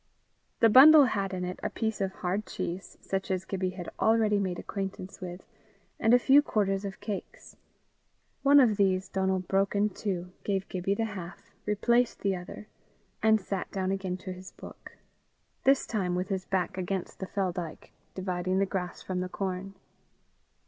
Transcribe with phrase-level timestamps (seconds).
[0.61, 4.39] The bundle had in it a piece of hard cheese, such as Gibbie had already
[4.39, 5.43] made acquaintance with,
[5.99, 7.55] and a few quarters of cakes.
[8.41, 12.65] One of these Donal broke into two, gave Gibbie the half, replaced the other,
[13.21, 14.97] and sat down again to his book
[15.65, 19.75] this time with his back against the fell dyke dividing the grass from the corn.